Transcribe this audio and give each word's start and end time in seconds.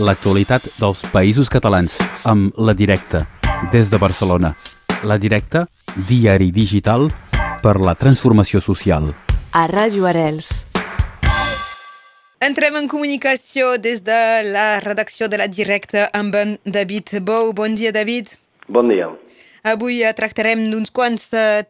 l'actualitat 0.00 0.66
dels 0.80 1.04
països 1.12 1.50
catalans 1.50 1.96
amb 2.26 2.54
La 2.58 2.74
Directa, 2.74 3.24
des 3.70 3.90
de 3.90 3.98
Barcelona. 3.98 4.54
La 5.06 5.18
Directa, 5.18 5.66
diari 6.08 6.50
digital 6.50 7.06
per 7.62 7.76
la 7.78 7.94
transformació 7.94 8.60
social. 8.60 9.12
A 9.54 9.66
Ràdio 9.70 10.08
Arels. 10.10 10.64
Entrem 12.42 12.76
en 12.76 12.88
comunicació 12.90 13.76
des 13.78 14.02
de 14.04 14.18
la 14.50 14.80
redacció 14.82 15.28
de 15.28 15.38
La 15.38 15.46
Directa 15.46 16.08
amb 16.12 16.34
en 16.34 16.58
David 16.64 17.20
Bou. 17.22 17.54
Bon 17.54 17.74
dia, 17.74 17.92
David. 17.92 18.34
Bon 18.68 18.90
dia. 18.90 19.08
Avui 19.64 20.02
tractarem 20.12 20.60
d'uns 20.68 20.90
quants 20.92 21.22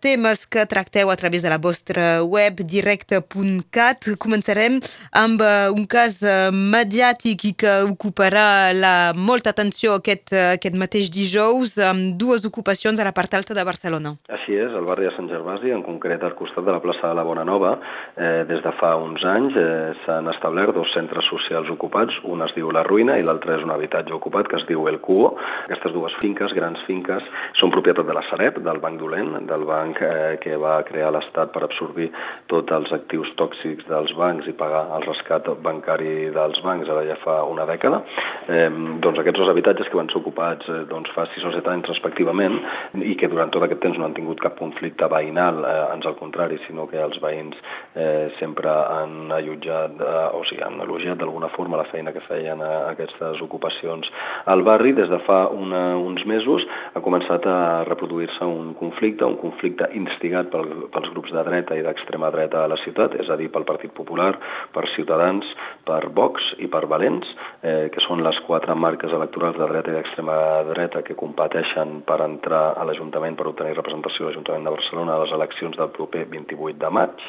temes 0.03 0.41
que 0.51 0.65
tracteu 0.67 1.13
a 1.13 1.15
través 1.15 1.45
de 1.45 1.51
la 1.53 1.61
vostra 1.63 2.25
web 2.27 2.59
directe.cat. 2.67 4.09
Començarem 4.19 4.81
amb 5.15 5.45
un 5.71 5.85
cas 5.87 6.17
mediàtic 6.51 7.45
i 7.47 7.53
que 7.55 7.75
ocuparà 7.87 8.73
la 8.75 9.13
molta 9.15 9.53
atenció 9.55 9.95
aquest, 10.01 10.35
aquest 10.35 10.75
mateix 10.75 11.07
dijous 11.15 11.77
amb 11.79 12.17
dues 12.19 12.43
ocupacions 12.43 12.99
a 12.99 13.07
la 13.07 13.13
part 13.15 13.37
alta 13.39 13.55
de 13.55 13.63
Barcelona. 13.63 14.17
Així 14.27 14.59
és, 14.59 14.75
al 14.75 14.91
barri 14.91 15.07
de 15.07 15.15
Sant 15.15 15.31
Gervasi, 15.31 15.71
en 15.71 15.87
concret 15.87 16.27
al 16.27 16.35
costat 16.35 16.67
de 16.67 16.75
la 16.75 16.83
plaça 16.83 17.07
de 17.07 17.15
la 17.15 17.23
Bona 17.23 17.47
Nova, 17.47 17.77
eh, 18.19 18.43
des 18.51 18.59
de 18.67 18.75
fa 18.81 18.97
uns 18.99 19.23
anys 19.37 19.55
eh, 19.55 19.95
s'han 20.03 20.33
establert 20.35 20.75
dos 20.75 20.91
centres 20.99 21.31
socials 21.31 21.71
ocupats, 21.71 22.19
un 22.27 22.43
es 22.43 22.59
diu 22.59 22.75
La 22.75 22.83
Ruïna 22.91 23.21
i 23.23 23.23
l'altre 23.23 23.55
és 23.55 23.63
un 23.63 23.71
habitatge 23.71 24.19
ocupat 24.19 24.51
que 24.51 24.59
es 24.59 24.67
diu 24.67 24.91
El 24.91 24.99
Cubo. 24.99 25.37
Aquestes 25.69 25.95
dues 25.95 26.19
finques, 26.19 26.59
grans 26.59 26.83
finques, 26.91 27.23
són 27.63 27.71
propietat 27.85 28.07
de 28.07 28.15
la 28.15 28.23
Sareb, 28.31 28.59
del 28.65 28.79
Banc 28.81 28.99
Dolent, 28.99 29.35
del 29.47 29.65
banc 29.69 29.99
eh, 30.01 30.39
que 30.41 30.57
va 30.57 30.79
crear 30.89 31.11
l'Estat 31.13 31.51
per 31.53 31.65
absorbir 31.67 32.07
tots 32.49 32.73
els 32.73 32.93
actius 32.97 33.29
tòxics 33.37 33.85
dels 33.91 34.15
bancs 34.17 34.49
i 34.49 34.55
pagar 34.57 34.87
el 34.97 35.05
rescat 35.05 35.51
bancari 35.61 36.31
dels 36.33 36.61
bancs 36.65 36.89
ara 36.89 37.03
ja 37.05 37.17
fa 37.21 37.43
una 37.45 37.67
dècada. 37.69 38.01
Eh, 38.49 38.71
doncs 39.05 39.21
aquests 39.21 39.43
dos 39.43 39.51
habitatges 39.53 39.91
que 39.91 40.01
van 40.01 40.09
ser 40.09 40.23
ocupats 40.23 40.69
eh, 40.73 40.85
doncs 40.89 41.13
fa 41.13 41.27
6 41.35 41.45
o 41.51 41.53
7 41.59 41.73
anys 41.75 41.91
respectivament 41.93 42.57
i 43.05 43.17
que 43.21 43.29
durant 43.29 43.53
tot 43.53 43.67
aquest 43.67 43.83
temps 43.85 44.01
no 44.01 44.09
han 44.09 44.17
tingut 44.17 44.41
cap 44.41 44.57
conflicte 44.57 45.09
veïnal, 45.13 45.61
eh, 45.69 45.85
ans 45.93 46.09
al 46.09 46.17
contrari, 46.17 46.57
sinó 46.65 46.89
que 46.89 47.03
els 47.05 47.21
veïns 47.21 47.61
eh, 47.93 48.33
sempre 48.39 48.73
han 48.73 49.29
allotjat, 49.37 50.01
eh, 50.01 50.25
o 50.39 50.41
sigui, 50.49 50.65
han 50.65 50.81
elogiat 50.87 51.21
d'alguna 51.21 51.53
forma 51.53 51.83
la 51.83 51.89
feina 51.93 52.17
que 52.17 52.25
feien 52.31 52.65
a 52.65 52.73
aquestes 52.95 53.45
ocupacions 53.45 54.09
al 54.49 54.65
barri. 54.65 54.97
Des 54.97 55.13
de 55.13 55.21
fa 55.29 55.45
una, 55.53 55.85
uns 56.01 56.25
mesos 56.25 56.65
ha 56.95 57.05
començat 57.05 57.45
a 57.45 57.74
reproduir-se 57.89 58.47
un 58.47 58.73
conflicte, 58.79 59.27
un 59.27 59.39
conflicte 59.41 59.89
instigat 59.99 60.51
pel, 60.53 60.69
pels 60.95 61.11
grups 61.15 61.35
de 61.35 61.43
dreta 61.49 61.77
i 61.79 61.83
d'extrema 61.85 62.31
dreta 62.35 62.63
a 62.65 62.71
la 62.71 62.79
ciutat, 62.85 63.17
és 63.21 63.31
a 63.31 63.39
dir, 63.41 63.51
pel 63.53 63.67
Partit 63.69 63.93
Popular, 63.97 64.33
per 64.75 64.87
Ciutadans, 64.95 65.49
per 65.87 66.09
Vox 66.17 66.55
i 66.65 66.69
per 66.73 66.85
Valents, 66.91 67.29
eh, 67.63 67.89
que 67.93 68.03
són 68.05 68.23
les 68.25 68.39
quatre 68.47 68.75
marques 68.75 69.13
electorals 69.13 69.59
de 69.61 69.69
dreta 69.71 69.93
i 69.93 69.97
d'extrema 69.99 70.37
dreta 70.71 71.03
que 71.07 71.17
competeixen 71.19 72.01
per 72.09 72.21
entrar 72.25 72.65
a 72.79 72.85
l'Ajuntament 72.89 73.37
per 73.39 73.49
obtenir 73.51 73.77
representació 73.77 74.27
a 74.27 74.31
l'Ajuntament 74.31 74.67
de 74.69 74.75
Barcelona 74.77 75.15
a 75.15 75.23
les 75.25 75.35
eleccions 75.37 75.77
del 75.79 75.93
proper 75.95 76.25
28 76.33 76.79
de 76.81 76.91
maig. 76.91 77.25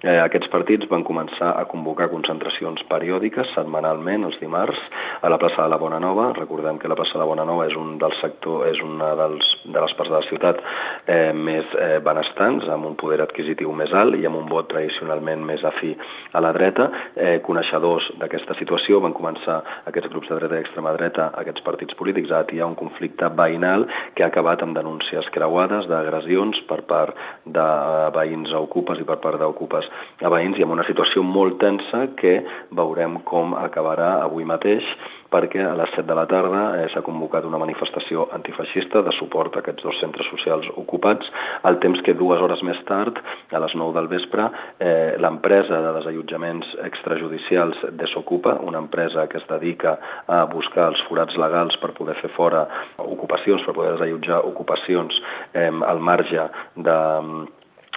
Eh, 0.00 0.16
aquests 0.16 0.48
partits 0.52 0.88
van 0.88 1.04
començar 1.04 1.52
a 1.60 1.66
convocar 1.68 2.08
concentracions 2.12 2.82
periòdiques 2.88 3.52
setmanalment 3.54 4.24
els 4.28 4.38
dimarts 4.40 4.80
a 5.20 5.28
la 5.28 5.38
plaça 5.38 5.62
de 5.62 5.68
la 5.68 5.78
Bona 5.80 6.00
Nova. 6.00 6.30
Recordem 6.38 6.78
que 6.80 6.88
la 6.88 6.96
plaça 6.96 7.18
de 7.18 7.22
la 7.22 7.28
Bona 7.28 7.44
Nova 7.44 7.66
és 7.68 7.76
un 7.76 7.98
del 8.00 8.14
sector, 8.20 8.66
és 8.70 8.80
una 8.84 9.12
dels, 9.18 9.50
de 9.64 9.80
les 9.84 9.94
parts 9.98 10.12
de 10.12 10.16
la 10.16 10.26
ciutat 10.28 10.62
eh, 11.06 11.32
més 11.36 11.68
eh, 11.76 11.98
benestants, 12.04 12.68
amb 12.72 12.88
un 12.88 12.96
poder 13.00 13.20
adquisitiu 13.24 13.72
més 13.76 13.92
alt 13.92 14.16
i 14.16 14.26
amb 14.28 14.40
un 14.40 14.48
vot 14.48 14.70
tradicionalment 14.72 15.44
més 15.44 15.64
afí 15.68 15.92
a 16.32 16.40
la 16.40 16.54
dreta. 16.56 16.88
Eh, 17.14 17.38
coneixedors 17.90 18.18
d'aquesta 18.20 18.54
situació. 18.58 19.00
Van 19.00 19.14
començar 19.14 19.60
aquests 19.88 20.10
grups 20.10 20.28
de 20.28 20.38
dreta 20.38 20.58
i 20.58 20.64
extrema 20.64 20.92
dreta, 20.94 21.30
aquests 21.40 21.62
partits 21.62 21.94
polítics, 21.98 22.30
a 22.30 22.42
atiar 22.44 22.66
un 22.68 22.76
conflicte 22.76 23.28
veïnal 23.36 23.86
que 24.14 24.24
ha 24.24 24.28
acabat 24.30 24.62
amb 24.62 24.76
denúncies 24.76 25.28
creuades 25.34 25.86
d'agressions 25.88 26.60
per 26.68 26.82
part 26.86 27.14
de 27.44 27.66
veïns 28.14 28.52
a 28.52 28.60
ocupes 28.60 29.00
i 29.00 29.04
per 29.04 29.18
part 29.20 29.38
d'ocupes 29.40 29.88
a 30.22 30.28
veïns 30.30 30.58
i 30.58 30.62
amb 30.62 30.72
una 30.72 30.86
situació 30.86 31.22
molt 31.22 31.58
tensa 31.60 32.06
que 32.16 32.40
veurem 32.70 33.20
com 33.24 33.54
acabarà 33.54 34.20
avui 34.22 34.44
mateix 34.44 34.84
perquè 35.30 35.62
a 35.64 35.74
les 35.78 35.92
7 35.94 36.06
de 36.08 36.16
la 36.18 36.26
tarda 36.30 36.62
eh, 36.78 36.88
s'ha 36.92 37.02
convocat 37.06 37.46
una 37.46 37.60
manifestació 37.62 38.26
antifeixista 38.36 39.02
de 39.06 39.14
suport 39.18 39.56
a 39.56 39.62
aquests 39.62 39.86
dos 39.86 40.00
centres 40.02 40.28
socials 40.32 40.68
ocupats, 40.80 41.30
al 41.68 41.78
temps 41.82 42.02
que 42.06 42.16
dues 42.18 42.42
hores 42.42 42.62
més 42.66 42.80
tard, 42.88 43.20
a 43.50 43.62
les 43.62 43.76
9 43.78 43.96
del 43.98 44.10
vespre, 44.10 44.48
eh, 44.78 45.16
l'empresa 45.22 45.80
de 45.86 45.94
desallotjaments 46.00 46.74
extrajudicials 46.88 47.86
Desocupa, 48.00 48.58
una 48.66 48.82
empresa 48.82 49.28
que 49.28 49.38
es 49.38 49.46
dedica 49.48 49.96
a 50.26 50.44
buscar 50.50 50.90
els 50.90 51.02
forats 51.08 51.36
legals 51.38 51.76
per 51.82 51.94
poder 51.96 52.16
fer 52.20 52.32
fora 52.36 52.66
ocupacions, 52.98 53.64
per 53.66 53.76
poder 53.76 53.96
desallotjar 53.96 54.42
ocupacions 54.50 55.22
eh, 55.54 55.70
al 55.70 56.00
marge 56.00 56.48
de 56.76 56.98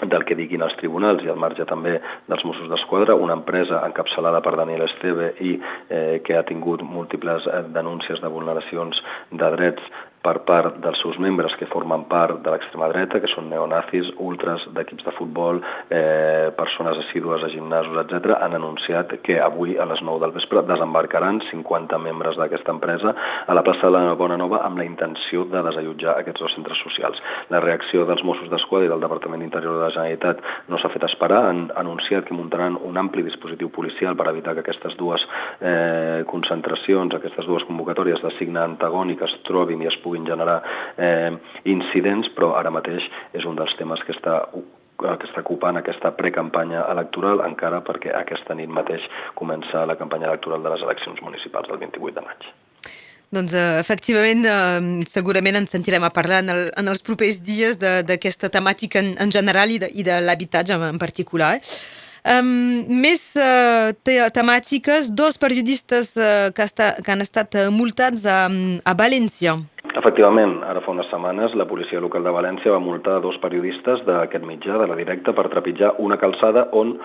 del 0.01 0.25
que 0.25 0.35
diguin 0.35 0.63
els 0.65 0.75
tribunals 0.79 1.23
i 1.23 1.29
al 1.31 1.39
marge 1.39 1.65
també 1.69 1.97
dels 2.29 2.45
Mossos 2.47 2.69
d'Esquadra, 2.71 3.15
una 3.15 3.37
empresa 3.37 3.81
encapçalada 3.87 4.41
per 4.41 4.55
Daniel 4.57 4.85
Esteve 4.87 5.33
i 5.39 5.53
eh, 5.89 6.21
que 6.25 6.37
ha 6.37 6.47
tingut 6.49 6.81
múltiples 6.81 7.45
eh, 7.47 7.61
denúncies 7.75 8.21
de 8.23 8.31
vulneracions 8.33 8.99
de 9.31 9.51
drets 9.57 9.93
per 10.23 10.39
part 10.47 10.77
dels 10.79 10.99
seus 11.03 11.17
membres 11.19 11.53
que 11.59 11.67
formen 11.67 12.05
part 12.07 12.39
de 12.45 12.51
l'extrema 12.53 12.87
dreta, 12.91 13.19
que 13.19 13.29
són 13.33 13.49
neonazis, 13.51 14.07
ultras 14.23 14.63
d'equips 14.75 15.03
de 15.03 15.13
futbol, 15.17 15.59
eh, 15.89 16.49
persones 16.55 16.97
assídues 17.03 17.43
a 17.43 17.49
gimnasos, 17.51 17.97
etc., 18.05 18.37
han 18.39 18.55
anunciat 18.55 19.11
que 19.21 19.39
avui 19.43 19.75
a 19.77 19.85
les 19.85 20.01
9 20.01 20.21
del 20.23 20.31
vespre 20.31 20.63
desembarcaran 20.63 21.41
50 21.49 21.99
membres 21.99 22.37
d'aquesta 22.39 22.71
empresa 22.71 23.13
a 23.47 23.53
la 23.53 23.63
plaça 23.63 23.87
de 23.87 23.91
la 23.91 24.15
Bona 24.15 24.37
Nova 24.37 24.61
amb 24.63 24.77
la 24.77 24.85
intenció 24.85 25.43
de 25.51 25.61
desallotjar 25.67 26.15
aquests 26.19 26.39
dos 26.39 26.55
centres 26.55 26.79
socials. 26.85 27.19
La 27.49 27.59
reacció 27.59 28.05
dels 28.05 28.23
Mossos 28.23 28.49
d'Esquadra 28.49 28.87
i 28.87 28.93
del 28.93 29.03
Departament 29.03 29.43
d'Interior 29.43 29.75
de 29.75 29.83
la 29.83 29.91
Generalitat 29.91 30.39
no 30.69 30.79
s'ha 30.79 30.91
fet 30.93 31.03
esperar, 31.03 31.43
han 31.49 31.67
anunciat 31.75 32.25
que 32.29 32.37
muntaran 32.37 32.79
un 32.79 32.97
ampli 32.97 33.23
dispositiu 33.27 33.69
policial 33.69 34.15
per 34.15 34.29
evitar 34.31 34.55
que 34.55 34.63
aquestes 34.63 34.95
dues 34.95 35.27
eh, 35.59 36.23
concentracions, 36.31 37.13
aquestes 37.13 37.45
dues 37.45 37.67
convocatòries 37.67 38.23
de 38.23 38.31
signe 38.39 38.63
antagònic 38.63 39.21
es 39.27 39.35
trobin 39.43 39.83
i 39.83 39.91
es 39.91 39.99
puguin 40.03 40.12
generar 40.29 40.61
eh, 40.97 41.33
incidents, 41.65 42.29
però 42.37 42.53
ara 42.59 42.71
mateix 42.73 43.03
és 43.33 43.45
un 43.45 43.57
dels 43.59 43.73
temes 43.79 44.01
que 44.05 44.15
està 44.15 44.43
que 45.03 45.27
està 45.27 45.41
ocupant 45.41 45.75
aquesta 45.75 46.13
precampanya 46.15 46.83
electoral 46.93 47.41
encara 47.43 47.81
perquè 47.83 48.13
aquesta 48.15 48.55
nit 48.55 48.69
mateix 48.71 49.03
comença 49.35 49.87
la 49.89 49.97
campanya 49.99 50.29
electoral 50.29 50.63
de 50.63 50.69
les 50.69 50.85
eleccions 50.85 51.19
municipals 51.25 51.67
del 51.67 51.81
28 51.81 52.19
de 52.19 52.23
maig. 52.23 52.45
Doncs, 53.33 53.55
uh, 53.57 53.79
efectivament, 53.81 54.45
uh, 54.45 55.03
segurament 55.09 55.57
ens 55.57 55.73
sentirem 55.73 56.05
a 56.05 56.13
parlar 56.13 56.43
en, 56.43 56.53
el, 56.53 56.63
en 56.77 56.91
els 56.91 57.01
propers 57.01 57.41
dies 57.41 57.79
d'aquesta 57.81 58.51
temàtica 58.53 59.01
en, 59.01 59.15
en 59.17 59.33
general 59.33 59.73
i 59.73 59.81
de, 59.81 59.89
i 59.89 60.05
de 60.05 60.19
l'habitatge 60.21 60.77
en, 60.77 60.85
en 60.93 61.01
particular. 61.01 61.55
Um, 62.23 62.85
més 63.01 63.33
uh, 63.35 63.89
te 64.05 64.15
temàtiques, 64.37 65.09
dos 65.17 65.41
periodistes 65.41 66.13
uh, 66.15 66.53
que, 66.55 66.69
que 66.77 67.11
han 67.11 67.25
estat 67.25 67.57
multats 67.73 68.23
a, 68.29 68.45
a 68.47 68.93
València. 68.95 69.57
Efectivament, 69.93 70.55
ara 70.65 70.81
fa 70.81 70.89
unes 70.89 71.05
setmanes 71.11 71.53
la 71.53 71.67
policia 71.69 71.99
local 72.01 72.23
de 72.25 72.31
València 72.33 72.71
va 72.73 72.81
multar 72.81 73.19
dos 73.21 73.35
periodistes 73.43 74.01
d'aquest 74.07 74.45
mitjà, 74.49 74.79
de 74.81 74.87
la 74.89 74.97
directa, 74.97 75.35
per 75.37 75.51
trepitjar 75.53 75.91
una 76.01 76.17
calçada 76.17 76.65
on 76.73 76.95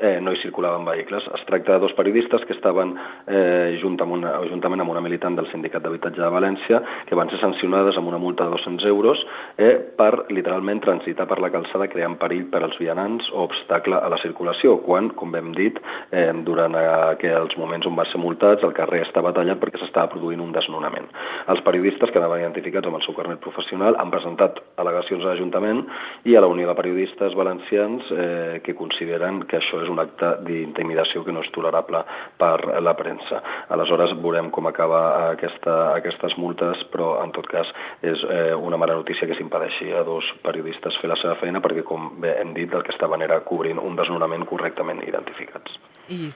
eh, 0.00 0.18
no 0.20 0.32
hi 0.32 0.40
circulaven 0.42 0.84
vehicles. 0.84 1.26
Es 1.34 1.44
tracta 1.46 1.74
de 1.74 1.84
dos 1.84 1.92
periodistes 1.94 2.44
que 2.46 2.54
estaven 2.54 2.94
eh, 3.26 3.78
junt 3.82 4.00
amb 4.00 4.16
una, 4.16 4.32
juntament 4.50 4.82
amb 4.82 4.94
una 4.94 5.02
militant 5.04 5.36
del 5.36 5.48
Sindicat 5.52 5.84
d'Habitatge 5.84 6.22
de 6.22 6.30
València 6.32 6.80
que 7.08 7.18
van 7.18 7.30
ser 7.30 7.40
sancionades 7.42 7.98
amb 8.00 8.08
una 8.08 8.20
multa 8.22 8.46
de 8.46 8.56
200 8.56 8.86
euros 8.88 9.20
eh, 9.58 9.76
per 9.96 10.26
literalment 10.32 10.82
transitar 10.84 11.28
per 11.28 11.40
la 11.42 11.52
calçada 11.52 11.88
creant 11.92 12.16
perill 12.20 12.46
per 12.50 12.62
als 12.64 12.78
vianants 12.80 13.28
o 13.34 13.44
obstacle 13.44 13.98
a 14.00 14.08
la 14.12 14.20
circulació, 14.22 14.78
quan, 14.86 15.10
com 15.18 15.34
hem 15.36 15.52
dit, 15.56 15.78
eh, 16.10 16.30
durant 16.46 16.76
aquells 16.80 17.56
moments 17.60 17.88
on 17.88 17.98
va 17.98 18.06
ser 18.10 18.20
multats 18.22 18.64
el 18.66 18.74
carrer 18.76 19.02
estava 19.04 19.34
tallat 19.36 19.60
perquè 19.60 19.82
s'estava 19.82 20.10
produint 20.12 20.40
un 20.40 20.54
desnonament. 20.56 21.08
Els 21.52 21.62
periodistes 21.66 22.10
que 22.10 22.20
anaven 22.20 22.44
identificats 22.44 22.88
amb 22.88 23.00
el 23.00 23.06
seu 23.06 23.16
carnet 23.18 23.42
professional 23.44 23.98
han 24.00 24.12
presentat 24.12 24.60
al·legacions 24.80 25.24
a 25.24 25.32
l'Ajuntament 25.32 25.84
i 26.24 26.36
a 26.36 26.42
la 26.42 26.50
Unió 26.50 26.68
de 26.70 26.76
Periodistes 26.78 27.36
Valencians 27.36 28.08
eh, 28.14 28.60
que 28.64 28.76
consideren 28.78 29.42
que 29.50 29.58
això 29.60 29.82
és 29.84 29.89
un 29.90 30.00
acte 30.02 30.32
d'intimidació 30.46 31.24
que 31.26 31.34
no 31.34 31.42
és 31.44 31.50
tolerable 31.54 32.02
per 32.40 32.56
la 32.82 32.94
premsa. 32.98 33.42
Aleshores 33.74 34.14
veurem 34.22 34.50
com 34.54 34.68
acaba 34.70 35.02
aquesta, 35.32 35.76
aquestes 35.98 36.36
multes, 36.40 36.84
però 36.94 37.12
en 37.24 37.34
tot 37.36 37.48
cas 37.50 37.68
és 38.06 38.24
eh, 38.28 38.54
una 38.54 38.78
mala 38.80 38.96
notícia 38.98 39.28
que 39.28 39.36
s'impedeixi 39.38 39.92
a 39.92 40.04
dos 40.06 40.26
periodistes 40.44 40.98
fer 41.02 41.10
la 41.10 41.18
seva 41.20 41.36
feina 41.42 41.62
perquè, 41.64 41.84
com 41.86 42.10
bé 42.22 42.36
hem 42.40 42.54
dit, 42.56 42.72
el 42.72 42.86
que 42.86 42.94
estaven 42.94 43.26
era 43.26 43.42
cobrint 43.46 43.80
un 43.82 43.98
desnonament 43.98 44.46
correctament 44.48 45.02
identificats. 45.06 45.78
I 46.10 46.30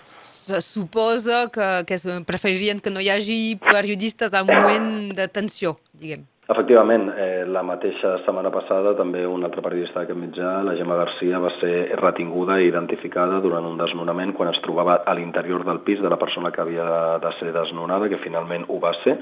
suposa 0.63 1.49
que, 1.51 1.69
que 1.89 1.99
preferirien 2.29 2.79
que 2.79 2.93
no 2.95 3.03
hi 3.03 3.11
hagi 3.11 3.41
periodistes 3.63 4.35
un 4.39 4.53
moment 4.53 4.93
de 5.19 5.27
tensió, 5.29 5.79
diguem. 5.99 6.29
Efectivament, 6.45 7.07
eh, 7.17 7.47
la 7.49 7.63
mateixa 7.65 8.19
setmana 8.21 8.51
passada 8.53 8.91
també 8.99 9.23
un 9.25 9.47
altre 9.47 9.63
periodista 9.65 10.03
d'aquest 10.03 10.19
mitjà, 10.21 10.51
la 10.67 10.75
Gemma 10.77 10.99
Garcia, 10.99 11.39
va 11.41 11.49
ser 11.57 11.97
retinguda 11.97 12.59
i 12.61 12.67
identificada 12.69 13.39
durant 13.41 13.65
un 13.65 13.79
desnonament 13.81 14.35
quan 14.37 14.51
es 14.51 14.61
trobava 14.61 14.99
a 15.09 15.15
l'interior 15.17 15.65
del 15.65 15.81
pis 15.87 16.03
de 16.05 16.11
la 16.13 16.19
persona 16.21 16.51
que 16.53 16.61
havia 16.61 17.17
de 17.23 17.33
ser 17.39 17.49
desnonada, 17.57 18.11
que 18.13 18.21
finalment 18.21 18.69
ho 18.69 18.77
va 18.77 18.93
ser 19.01 19.17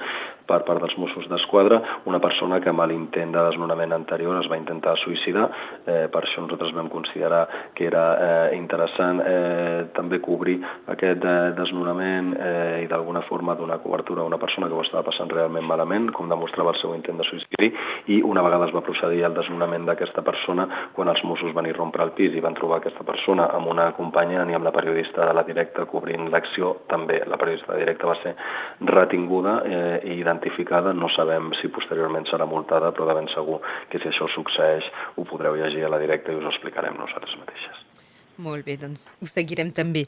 per 0.53 0.63
part 0.69 0.83
dels 0.85 0.97
Mossos 1.01 1.29
d'Esquadra, 1.31 1.81
una 2.11 2.21
persona 2.21 2.61
que 2.61 2.71
amb 2.73 2.85
l'intent 2.91 3.33
de 3.33 3.45
desnonament 3.49 3.95
anterior 3.97 4.37
es 4.41 4.49
va 4.51 4.59
intentar 4.61 4.95
suïcidar, 5.01 5.49
eh, 5.87 6.07
per 6.13 6.25
això 6.25 6.45
nosaltres 6.45 6.75
vam 6.77 6.91
considerar 6.93 7.47
que 7.75 7.87
era 7.89 8.05
eh, 8.13 8.57
interessant 8.59 9.23
eh, 9.25 9.89
també 9.97 10.21
cobrir 10.21 10.59
aquest 10.93 11.25
eh, 11.25 11.53
desnonament 11.57 12.33
eh, 12.37 12.83
i 12.85 12.91
d'alguna 12.91 13.25
forma 13.29 13.57
donar 13.59 13.81
cobertura 13.85 14.23
a 14.23 14.29
una 14.29 14.41
persona 14.43 14.69
que 14.69 14.77
ho 14.77 14.85
estava 14.85 15.07
passant 15.09 15.31
realment 15.33 15.67
malament, 15.67 16.11
com 16.13 16.29
demostrava 16.31 16.75
el 16.75 16.81
seu 16.83 16.95
intent 16.97 17.21
de 17.21 17.29
suïcidi 17.29 17.73
i 18.13 18.21
una 18.27 18.43
vegada 18.45 18.69
es 18.69 18.75
va 18.75 18.85
procedir 18.85 19.25
al 19.25 19.37
desnonament 19.37 19.87
d'aquesta 19.89 20.25
persona 20.27 20.69
quan 20.97 21.11
els 21.13 21.23
Mossos 21.25 21.55
van 21.57 21.69
irrompre 21.71 22.03
al 22.05 22.15
pis 22.19 22.35
i 22.37 22.43
van 22.45 22.57
trobar 22.59 22.81
aquesta 22.81 23.07
persona 23.07 23.49
amb 23.57 23.71
una 23.71 23.91
companya 23.97 24.45
ni 24.45 24.57
amb 24.57 24.67
la 24.67 24.75
periodista 24.75 25.27
de 25.29 25.37
la 25.37 25.47
directa 25.49 25.87
cobrint 25.91 26.29
l'acció, 26.33 26.77
també 26.91 27.21
la 27.27 27.39
periodista 27.41 27.73
de 27.73 27.83
directa 27.85 28.11
va 28.11 28.19
ser 28.23 28.35
retinguda 28.93 29.59
eh, 29.65 30.01
i 30.05 30.19
identificada, 30.21 30.42
no 30.95 31.09
sabem 31.17 31.53
si 31.61 31.69
posteriorment 31.69 32.27
serà 32.27 32.47
multada, 32.47 32.93
però 32.93 33.07
de 33.07 33.15
ben 33.15 33.29
segur 33.35 33.61
que 33.91 33.99
si 33.99 34.09
això 34.09 34.29
succeeix 34.35 34.85
ho 35.17 35.25
podreu 35.25 35.55
llegir 35.55 35.85
a 35.85 35.89
la 35.89 35.99
directa 35.99 36.33
i 36.33 36.37
us 36.37 36.45
ho 36.45 36.51
explicarem 36.51 36.97
nosaltres 36.99 37.37
mateixes. 37.39 37.79
Molt 38.43 38.65
bé, 38.65 38.77
doncs 38.81 39.05
ho 39.21 39.27
seguirem 39.29 39.71
també. 39.71 40.07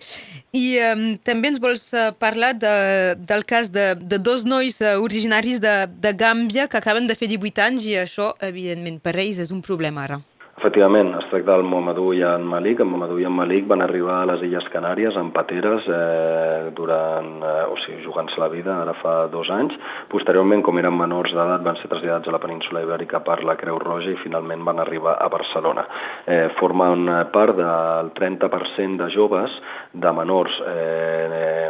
I 0.56 0.78
um, 0.80 1.02
també 1.22 1.52
ens 1.52 1.60
vols 1.60 1.90
uh, 1.92 2.10
parlar 2.18 2.54
de, 2.56 3.14
del 3.20 3.44
cas 3.44 3.70
de, 3.70 3.92
de 4.00 4.18
dos 4.18 4.46
nois 4.48 4.80
uh, 4.80 4.96
originaris 5.02 5.60
de, 5.60 5.74
de 5.86 6.12
Gàmbia 6.16 6.66
que 6.66 6.80
acaben 6.80 7.06
de 7.06 7.14
fer 7.14 7.28
18 7.28 7.66
anys 7.68 7.86
i 7.86 7.98
això, 8.00 8.32
evidentment, 8.40 8.98
per 9.04 9.14
ells 9.20 9.42
és 9.44 9.52
un 9.52 9.60
problema 9.62 10.08
ara. 10.08 10.22
Efectivament, 10.64 11.10
es 11.18 11.26
tracta 11.28 11.58
del 11.58 11.66
Mohamadou 11.68 12.14
i 12.16 12.22
en 12.24 12.46
Malik. 12.48 12.78
En 12.80 12.88
Mohamadou 12.88 13.18
i 13.20 13.26
en 13.28 13.34
Malik 13.36 13.66
van 13.68 13.82
arribar 13.84 14.14
a 14.22 14.28
les 14.30 14.46
Illes 14.46 14.64
Canàries 14.72 15.12
en 15.20 15.28
pateres 15.36 15.84
eh, 15.92 16.70
durant, 16.78 17.26
eh, 17.44 17.66
o 17.68 17.76
sigui, 17.82 17.98
jugant-se 18.06 18.40
la 18.40 18.48
vida 18.48 18.72
ara 18.72 18.94
fa 18.96 19.12
dos 19.28 19.50
anys. 19.52 19.76
Posteriorment, 20.08 20.62
com 20.64 20.80
eren 20.80 20.96
menors 20.96 21.36
d'edat, 21.36 21.60
van 21.68 21.76
ser 21.82 21.90
traslladats 21.92 22.32
a 22.32 22.36
la 22.38 22.40
península 22.40 22.80
Ibèrica 22.86 23.20
per 23.26 23.42
la 23.44 23.58
Creu 23.60 23.76
Roja 23.84 24.14
i 24.14 24.22
finalment 24.22 24.64
van 24.64 24.80
arribar 24.80 25.18
a 25.20 25.28
Barcelona. 25.28 25.84
Eh, 26.24 26.48
formen 26.56 27.12
part 27.36 27.60
del 27.60 28.14
30% 28.16 29.04
de 29.04 29.12
joves 29.12 29.60
de 29.92 30.16
menors 30.16 30.62
eh, 30.64 31.68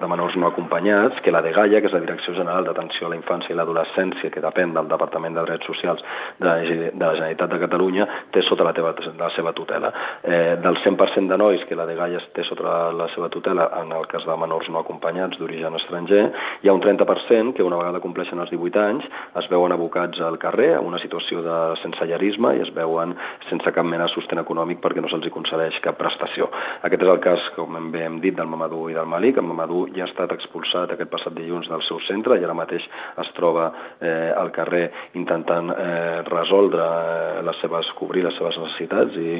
de 0.00 0.08
menors 0.10 0.36
no 0.36 0.48
acompanyats, 0.48 1.20
que 1.24 1.32
la 1.32 1.42
de 1.44 1.52
Gaia, 1.54 1.80
que 1.80 1.88
és 1.90 1.94
la 1.94 2.02
Direcció 2.02 2.34
General 2.36 2.66
d'Atenció 2.66 3.06
a 3.06 3.12
la 3.12 3.18
Infància 3.18 3.54
i 3.54 3.58
l'Adolescència, 3.58 4.30
que 4.30 4.42
depèn 4.44 4.74
del 4.74 4.88
Departament 4.90 5.36
de 5.36 5.44
Drets 5.46 5.66
Socials 5.68 6.02
de, 6.40 6.54
de 6.92 7.04
la 7.04 7.14
Generalitat 7.14 7.52
de 7.52 7.60
Catalunya, 7.62 8.06
té 8.34 8.42
sota 8.46 8.66
la, 8.66 8.74
teva, 8.76 8.94
la 9.18 9.30
seva 9.36 9.54
tutela. 9.56 9.92
Eh, 10.22 10.56
del 10.64 10.78
100% 10.82 11.30
de 11.30 11.38
nois 11.40 11.64
que 11.68 11.78
la 11.78 11.86
de 11.88 11.96
Gaia 11.98 12.22
té 12.34 12.44
sota 12.48 12.90
la 12.96 13.08
seva 13.14 13.30
tutela, 13.32 13.68
en 13.82 13.92
el 13.94 14.08
cas 14.10 14.26
de 14.26 14.38
menors 14.40 14.68
no 14.72 14.82
acompanyats 14.82 15.38
d'origen 15.40 15.78
estranger, 15.80 16.24
hi 16.62 16.70
ha 16.70 16.76
un 16.76 16.82
30% 16.84 17.54
que 17.54 17.66
una 17.66 17.78
vegada 17.80 18.02
compleixen 18.04 18.40
els 18.42 18.52
18 18.52 18.82
anys 18.84 19.08
es 19.40 19.48
veuen 19.52 19.72
abocats 19.72 20.20
al 20.20 20.38
carrer 20.42 20.74
a 20.76 20.82
una 20.84 20.98
situació 21.02 21.42
de 21.44 21.58
sensellerisme 21.82 22.54
i 22.58 22.64
es 22.64 22.72
veuen 22.74 23.14
sense 23.48 23.72
cap 23.74 23.86
mena 23.86 24.08
de 24.08 24.14
sostén 24.14 24.40
econòmic 24.42 24.80
perquè 24.82 25.02
no 25.02 25.10
se'ls 25.10 25.30
concedeix 25.34 25.78
cap 25.84 25.98
prestació. 26.00 26.50
Aquest 26.86 27.02
és 27.04 27.10
el 27.10 27.20
cas, 27.24 27.44
com 27.56 27.76
bé 27.92 28.04
hem 28.04 28.20
dit, 28.22 28.36
del 28.36 28.50
Mamadou 28.50 28.88
i 28.90 28.96
del 28.96 29.08
Malik. 29.10 29.38
El 29.40 29.48
Mamadou 29.48 29.83
ja 29.94 30.04
ha 30.04 30.08
estat 30.08 30.32
expulsat 30.34 30.94
aquest 30.94 31.10
passat 31.12 31.34
dilluns 31.36 31.68
del 31.70 31.82
seu 31.88 32.00
centre 32.08 32.38
i 32.38 32.44
ara 32.44 32.56
mateix 32.56 32.84
es 33.22 33.30
troba 33.36 33.70
eh, 34.00 34.32
al 34.36 34.50
carrer 34.54 34.84
intentant 35.18 35.70
eh, 35.74 36.22
resoldre 36.28 36.84
eh, 36.84 37.42
les 37.46 37.60
seves, 37.62 37.90
cobrir 37.98 38.24
les 38.26 38.36
seves 38.38 38.58
necessitats 38.60 39.16
i, 39.20 39.34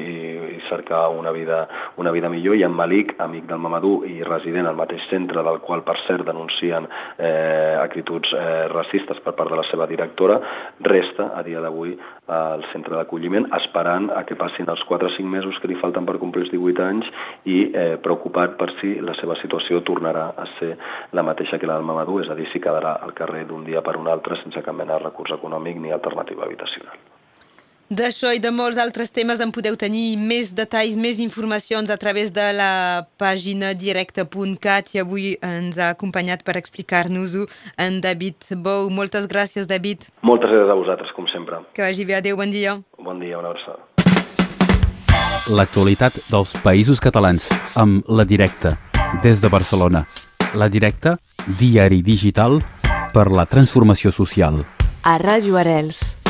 i 0.55 0.59
cercar 0.69 1.09
una 1.15 1.31
vida, 1.31 1.65
una 1.97 2.11
vida 2.11 2.29
millor. 2.29 2.55
I 2.55 2.65
en 2.67 2.75
Malik, 2.75 3.15
amic 3.19 3.47
del 3.49 3.61
Mamadou 3.61 4.03
i 4.07 4.21
resident 4.27 4.69
al 4.69 4.77
mateix 4.79 5.03
centre, 5.09 5.43
del 5.45 5.61
qual 5.65 5.83
per 5.87 5.97
cert 6.05 6.25
denuncien 6.27 6.87
eh, 7.17 7.75
actituds 7.81 8.33
eh, 8.33 8.67
racistes 8.73 9.21
per 9.25 9.35
part 9.37 9.51
de 9.51 9.59
la 9.59 9.65
seva 9.71 9.87
directora, 9.89 10.39
resta 10.85 11.31
a 11.35 11.43
dia 11.45 11.63
d'avui 11.63 11.95
al 12.27 12.63
centre 12.71 12.95
d'acolliment 12.95 13.47
esperant 13.57 14.09
a 14.15 14.23
que 14.25 14.37
passin 14.39 14.69
els 14.71 14.81
4 14.89 15.09
o 15.09 15.13
5 15.17 15.29
mesos 15.29 15.59
que 15.61 15.69
li 15.69 15.77
falten 15.81 16.07
per 16.07 16.17
complir 16.21 16.45
els 16.45 16.53
18 16.53 16.85
anys 16.85 17.09
i 17.45 17.59
eh, 17.69 17.97
preocupat 18.01 18.57
per 18.59 18.71
si 18.79 18.95
la 19.01 19.13
seva 19.19 19.37
situació 19.41 19.83
tornarà 19.85 20.31
a 20.37 20.45
ser 20.59 20.75
la 21.11 21.23
mateixa 21.23 21.59
que 21.59 21.67
la 21.67 21.79
del 21.79 21.87
Mamadou, 21.87 22.21
és 22.21 22.29
a 22.29 22.37
dir, 22.37 22.47
si 22.51 22.61
quedarà 22.63 22.97
al 23.01 23.13
carrer 23.17 23.45
d'un 23.49 23.65
dia 23.65 23.81
per 23.81 23.97
un 23.97 24.07
altre 24.07 24.37
sense 24.43 24.61
cap 24.61 24.75
mena 24.75 24.97
de 24.97 25.05
recurs 25.07 25.35
econòmic 25.35 25.81
ni 25.81 25.91
alternativa 25.91 26.45
habitacional. 26.45 26.97
D'això 27.85 28.31
i 28.33 28.39
de 28.41 28.49
molts 28.49 28.79
altres 28.81 29.11
temes 29.13 29.37
en 29.43 29.51
podeu 29.53 29.75
tenir 29.77 30.15
més 30.17 30.55
detalls, 30.57 30.95
més 30.97 31.19
informacions 31.21 31.91
a 31.93 31.97
través 32.01 32.31
de 32.33 32.47
la 32.57 33.05
pàgina 33.21 33.75
directe.cat 33.77 34.89
i 34.95 35.03
avui 35.03 35.35
ens 35.45 35.77
ha 35.77 35.91
acompanyat 35.93 36.41
per 36.41 36.57
explicar-nos-ho 36.57 37.45
en 37.77 38.01
David 38.01 38.57
Bou. 38.57 38.89
Moltes 38.89 39.29
gràcies, 39.29 39.69
David. 39.69 40.09
Moltes 40.25 40.49
gràcies 40.49 40.73
a 40.73 40.79
vosaltres, 40.81 41.13
com 41.13 41.29
sempre. 41.29 41.61
Que 41.77 41.85
vagi 41.85 42.09
bé. 42.09 42.17
Adéu, 42.17 42.41
bon 42.41 42.49
dia. 42.49 42.79
Bon 42.97 43.21
dia, 43.21 43.37
una 43.37 43.53
abraçada. 43.53 43.85
L'actualitat 45.53 46.17
dels 46.31 46.57
països 46.65 46.97
catalans 46.97 47.51
amb 47.77 48.01
La 48.09 48.25
Directa, 48.25 48.79
des 49.21 49.37
de 49.37 49.53
Barcelona. 49.53 50.07
La 50.55 50.69
Directa, 50.69 51.17
diari 51.59 52.01
digital 52.01 52.61
per 53.13 53.27
la 53.31 53.45
transformació 53.45 54.11
social. 54.15 54.63
A 55.03 55.17
Ràdio 55.21 55.59
Arels. 55.59 56.24